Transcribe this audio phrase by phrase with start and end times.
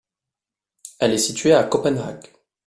[0.97, 2.25] Elle est située à Copenhague.